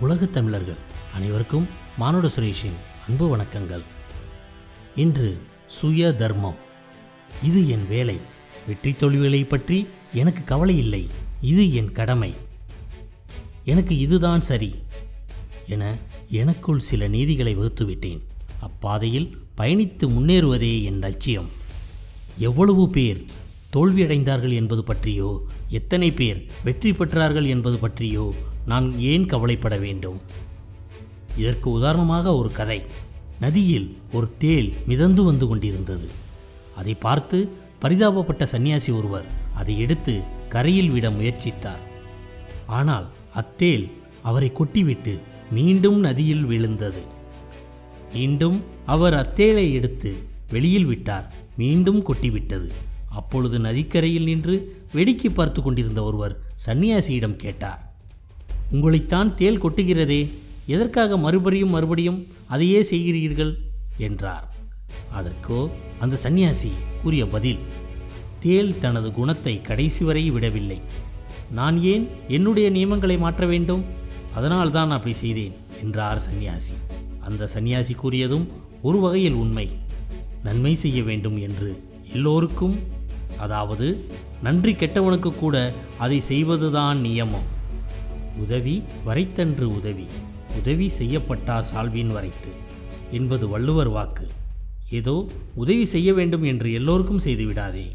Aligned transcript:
உலகத் 0.00 0.32
தமிழர்கள் 0.32 0.76
அனைவருக்கும் 1.14 1.66
மானுட 1.96 2.26
சுரேஷின் 2.26 2.76
அன்பு 3.08 3.36
வணக்கங்கள். 3.36 3.82
இன்று 4.94 5.42
சுய 5.66 6.12
தர்மம் 6.12 6.54
இது 7.42 7.68
என் 7.68 7.88
வேலை. 7.88 8.18
வெற்றி 8.66 8.92
தோல்விகளை 8.92 9.44
பற்றி 9.44 9.86
எனக்கு 10.12 10.44
கவலை 10.44 10.78
இல்லை. 10.78 11.08
இது 11.40 11.74
என் 11.74 11.92
கடமை. 11.92 12.34
எனக்கு 13.64 13.98
இதுதான் 13.98 14.40
சரி 14.40 14.74
என 15.68 15.98
எனக்குள் 16.28 16.78
சில 16.78 17.08
நீதிகளை 17.08 17.58
வகுத்துவிட்டேன். 17.58 18.20
அப்பாதையில் 18.60 19.38
பயணித்து 19.58 20.08
முன்னேறுவதே 20.08 20.84
என் 20.84 20.98
லட்சியம். 20.98 21.48
எவ்வளவு 22.38 22.90
பேர் 22.90 23.24
தோல்வியடைந்தார்கள் 23.72 24.54
என்பது 24.54 24.84
பற்றியோ 24.84 25.42
எத்தனை 25.68 26.12
பேர் 26.12 26.46
வெற்றி 26.64 26.90
பெற்றார்கள் 26.90 27.46
என்பது 27.46 27.78
பற்றியோ 27.78 28.34
நான் 28.66 28.98
ஏன் 28.98 29.26
கவலைப்பட 29.26 29.76
வேண்டும்? 29.76 30.20
இதற்கு 31.36 31.70
உதாரணமாக 31.70 32.36
ஒரு 32.36 32.52
கதை. 32.52 32.82
நதியில் 33.40 33.96
ஒரு 34.12 34.36
தேள் 34.38 34.72
மிதந்து 34.86 35.22
வந்து 35.22 35.46
கொண்டிருந்தது. 35.46 36.08
அதை 36.76 36.94
பார்த்து 36.94 37.52
பரிதாபப்பட்ட 37.80 38.46
சன்னியாசி 38.52 38.96
ஒருவர் 38.96 39.24
அதை 39.54 39.78
எடுத்து 39.78 40.22
கரையில் 40.48 40.90
விட 40.90 41.08
முயற்சித்தார். 41.08 41.82
ஆனால் 42.66 43.06
அத்தேள் 43.34 43.90
அவரை 44.22 44.52
கொட்டிவிட்டு 44.54 45.20
மீண்டும் 45.50 46.00
நதியில் 46.00 46.44
விழுந்தது. 46.44 47.02
மீண்டும் 48.12 48.64
அவர் 48.86 49.14
அத்தேலை 49.14 49.72
எடுத்து 49.72 50.22
வெளியில் 50.50 50.84
விட்டார். 50.84 51.34
மீண்டும் 51.56 52.06
கொட்டிவிட்டது. 52.06 52.68
அப்பொழுது 53.10 53.58
நதிக்கரையில் 53.58 54.24
நின்று 54.24 54.82
வேடிக்கை 54.92 55.30
பார்த்து 55.30 55.62
கொண்டிருந்த 55.62 56.02
ஒருவர் 56.02 56.38
சன்னியாசியிடம் 56.66 57.36
கேட்டார். 57.36 57.93
உங்களைத்தான் 58.74 59.30
தேள் 59.40 59.60
கொட்டுகிறதே. 59.62 60.22
எதற்காக 60.74 61.16
மறுபடியும் 61.24 61.74
மறுபடியும் 61.76 62.18
அதையே 62.54 62.80
செய்கிறீர்கள்? 62.90 63.52
என்றார். 64.06 64.46
அதற்கோ 65.18 65.58
அந்த 66.00 66.18
சன்னியாசி 66.24 66.70
கூறிய 67.02 67.24
பதில் 67.34 67.60
தேள் 68.44 68.72
தனது 68.78 69.08
குணத்தை 69.18 69.54
கடைசி 69.68 70.02
வரை 70.04 70.24
விடவில்லை. 70.30 70.78
நான் 71.58 71.76
ஏன் 71.92 72.04
என்னுடைய 72.28 72.66
நியமங்களை 72.70 73.16
மாற்ற 73.18 73.46
வேண்டும்? 73.46 73.84
அதனால் 74.34 74.74
தான் 74.76 74.94
அப்படி 74.96 75.14
செய்தேன் 75.14 75.54
என்றார் 75.82 76.24
சன்னியாசி 76.26 76.76
அந்த 77.28 77.48
சன்னியாசி 77.54 77.94
கூறியதும் 78.02 78.46
ஒரு 78.82 78.98
வகையில் 79.00 79.40
உண்மை. 79.42 79.66
நன்மை 80.42 80.74
செய்ய 80.84 81.00
வேண்டும் 81.02 81.38
என்று 81.46 81.70
எல்லோருக்கும் 82.12 82.76
அதாவது 83.44 83.86
நன்றி 84.42 84.72
கெட்டவனுக்கு 84.72 85.30
கூட 85.34 85.56
அதை 86.04 86.18
செய்வதுதான் 86.30 86.98
நியமம். 87.06 87.46
உதவி 88.38 88.82
வரைத்தன்று 89.04 89.74
உதவி 89.74 90.06
உதவி 90.58 90.88
செய்யப்பட்டார் 90.88 91.68
சால்வின் 91.74 92.12
வரைத்து 92.12 92.50
என்பது 93.10 93.48
வள்ளுவர் 93.48 93.88
வாக்கு. 93.88 94.28
ஏதோ 94.90 95.28
உதவி 95.54 95.84
செய்ய 95.84 96.14
வேண்டும் 96.14 96.42
என்று 96.42 96.72
எல்லோருக்கும் 96.72 97.20
செய்துவிடாதே 97.24 97.86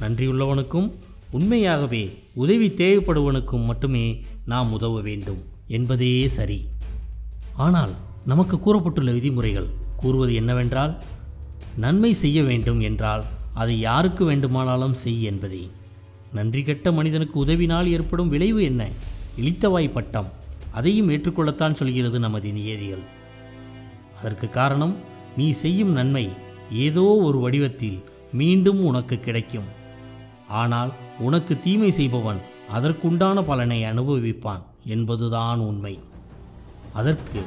நன்றியுள்ளவனுக்கும் 0.00 0.92
உண்மையாகவே 1.30 2.18
உதவி 2.34 2.68
தேவைப்படுவனுக்கும் 2.68 3.64
மட்டுமே 3.64 4.24
நாம் 4.46 4.72
உதவ 4.72 5.00
வேண்டும் 5.00 5.42
என்பதே 5.68 6.28
சரி. 6.28 6.66
ஆனால் 7.56 7.94
நமக்கு 8.26 8.58
கூறப்பட்டுள்ள 8.58 9.12
விதிமுறைகள் 9.12 9.66
கூறுவது 9.96 10.34
என்னவென்றால் 10.34 11.02
நன்மை 11.76 12.12
செய்ய 12.12 12.42
வேண்டும் 12.42 12.80
என்றால் 12.80 13.24
அதை 13.54 13.80
யாருக்கு 13.80 14.24
வேண்டுமானாலும் 14.24 14.94
செய் 14.94 15.22
என்பதே. 15.22 15.70
நன்றி 16.32 16.62
கெட்ட 16.62 16.92
மனிதனுக்கு 16.92 17.44
உதவினால் 17.44 17.86
ஏற்படும் 17.86 18.28
விளைவு 18.28 18.62
என்ன? 18.62 18.88
இழித்தவாய் 19.40 19.94
பட்டம். 19.94 20.28
அதையும் 20.78 21.08
ஏற்றுக்கொள்ளத்தான் 21.08 21.78
சொல்கிறது 21.80 22.18
நமது 22.18 22.50
நியதிகள். 22.52 23.04
அதற்கு 24.18 24.46
காரணம் 24.48 24.94
நீ 25.36 25.46
செய்யும் 25.62 25.92
நன்மை 25.92 26.24
ஏதோ 26.86 27.04
ஒரு 27.26 27.38
வடிவத்தில் 27.38 27.98
மீண்டும் 28.40 28.80
உனக்கு 28.84 29.16
கிடைக்கும். 29.20 29.68
ஆனால் 30.60 30.90
உனக்கு 31.18 31.54
தீமை 31.58 31.90
செய்பவன் 31.90 32.40
அதற்குண்டான 32.76 33.42
பலனை 33.42 33.78
அனுபவிப்பான் 33.84 34.62
என்பதுதான் 34.94 35.60
உண்மை. 35.68 35.94
அதற்கு 36.92 37.40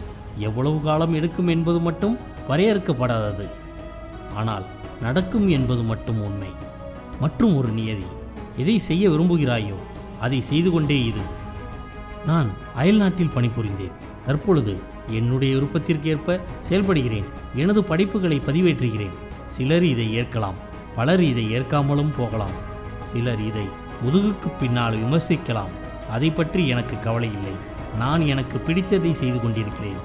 எவ்வளவு 0.48 0.80
காலம் 0.80 1.14
எடுக்கும் 1.14 1.52
என்பது 1.56 1.80
மட்டும் 1.80 2.16
வரையறுக்கப்படாதது 2.50 3.48
ஆனால் 4.40 4.66
நடக்கும் 5.02 5.48
என்பது 5.58 5.84
மட்டும் 5.92 6.22
உண்மை. 6.28 6.52
மற்றும் 7.24 7.54
ஒரு 7.60 7.70
நியதி 7.80 8.10
எதை 8.62 8.78
செய்ய 8.90 9.04
விரும்புகிறாயோ 9.10 9.78
அதை 10.26 10.40
செய்து 10.52 10.70
கொண்டே 10.72 10.98
இரு. 11.10 11.24
நான் 12.26 12.50
அயல்நாட்டில் 12.76 13.32
பணிபுரிந்தேன். 13.36 13.92
தற்பொழுது 14.26 14.80
என்னுடைய 15.08 15.56
விருப்பத்திற்கேற்ப 15.56 16.40
செயல்படுகிறேன். 16.70 17.24
எனது 17.56 17.84
படைப்புகளை 17.84 18.42
பதிவேற்றுகிறேன். 18.48 19.14
சிலர் 19.48 19.84
இதை 19.84 20.14
ஏற்கலாம் 20.14 20.68
பலர் 20.96 21.24
இதை 21.24 21.60
ஏற்காமலும் 21.60 22.14
போகலாம். 22.18 22.52
சிலர் 23.00 23.42
இதை 23.42 23.68
முதுகுக்கு 24.06 24.52
பின்னால் 24.60 24.96
விமர்சிக்கலாம். 24.96 25.74
அதை 26.10 26.32
பற்றி 26.32 26.68
எனக்கு 26.68 27.00
கவலை 27.00 27.32
இல்லை. 27.32 27.52
நான் 27.98 28.22
எனக்கு 28.22 28.62
பிடித்ததை 28.66 29.12
செய்து 29.12 29.42
கொண்டிருக்கிறேன். 29.42 30.00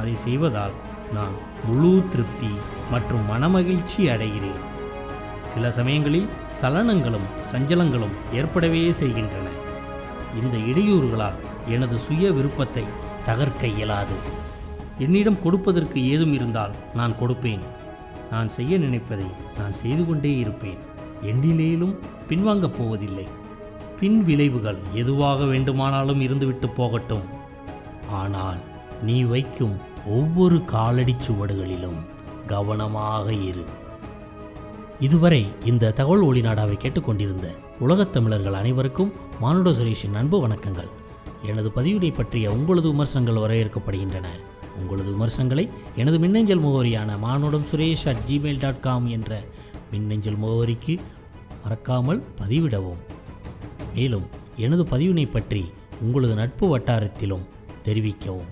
அதை 0.00 0.16
செய்வதால் 0.16 0.70
நான் 1.12 1.32
முழு 1.64 2.04
திருப்தி 2.10 2.50
மற்றும் 2.90 3.30
மனமகிழ்ச்சி 3.30 3.98
அடைகிறேன். 3.98 4.60
சில 5.40 5.70
சமயங்களில் 5.70 6.28
சலனங்களும் 6.62 7.28
சஞ்சலங்களும் 7.52 8.34
ஏற்படவே 8.34 8.92
செய்கின்றன. 8.92 9.48
இந்த 10.42 10.56
இடையூறுகளால் 10.56 11.38
எனது 11.68 11.98
சுய 11.98 12.32
விருப்பத்தை 12.32 12.84
தகர்க்க 13.24 13.64
இயலாது. 13.64 14.16
என்னிடம் 14.98 15.42
கொடுப்பதற்கு 15.42 16.10
ஏதும் 16.10 16.32
இருந்தால் 16.32 16.70
நான் 16.94 17.18
கொடுப்பேன். 17.20 17.64
நான் 18.30 18.48
செய்ய 18.48 18.78
நினைப்பதை 18.78 19.26
நான் 19.58 19.72
செய்து 19.72 20.06
கொண்டே 20.06 20.38
இருப்பேன். 20.38 20.78
எண்ணிலேயிலும் 21.22 21.94
பின்வாங்கப் 22.28 22.76
போவதில்லை. 22.78 23.26
பின் 24.00 24.22
விளைவுகள் 24.22 24.78
எதுவாக 24.92 25.44
வேண்டுமானாலும் 25.44 26.20
இருந்துவிட்டு 26.20 26.66
போகட்டும். 26.74 27.26
ஆனால் 28.10 28.58
நீ 29.02 29.22
வைக்கும் 29.22 29.76
ஒவ்வொரு 30.06 30.56
காலடிச் 30.56 31.24
சுவடுகளிலும் 31.26 31.98
கவனமாக 32.46 33.32
இரு. 33.32 33.64
இதுவரை 35.00 35.52
இந்த 35.64 35.92
தகவல் 35.92 36.24
ஒளிநாடாவை 36.24 36.76
கேட்டுக்கொண்டிருந்த 36.76 37.48
உலகத் 37.80 38.12
தமிழர்கள் 38.12 38.52
அனைவருக்கும் 38.52 39.12
மானுட 39.40 39.70
சுரேஷின் 39.70 40.14
அன்பு 40.14 40.48
வணக்கங்கள். 40.48 40.88
எனது 41.44 41.70
பதிவினை 41.76 42.14
பற்றிய 42.14 42.52
உங்களது 42.52 42.90
விமர்சனங்கள் 42.90 43.34
வரவேற்கப்படுகின்றன. 43.34 44.26
உங்களது 44.76 45.10
விமர்சனங்களை 45.10 45.68
எனது 45.96 46.18
மின்னஞ்சல் 46.18 46.62
முகவரியான 46.62 47.18
Manudam 47.18 47.64
Suresh 47.72 48.08
at 48.08 48.16
Gmail 48.28 48.58
dot 48.58 48.80
com 48.80 49.08
என்ற 49.08 49.44
மின்னஞ்சல் 49.90 50.38
முகவரிக்கு 50.38 50.98
மறக்காமல் 51.62 52.22
பதிவிடவும். 52.40 52.98
மேலும் 53.94 54.26
எனது 54.56 54.84
பதிவினை 54.84 55.30
பற்றி 55.30 55.72
உங்களது 56.00 56.34
நட்பு 56.34 56.78
வட்டாரத்திலும் 56.78 57.46
தெரிவிக்கவும். 57.84 58.48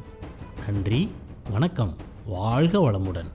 நன்றி 0.67 1.11
வணக்கம் 1.51 1.97
வாழ்க 2.27 2.91
வளமுடன். 2.91 3.31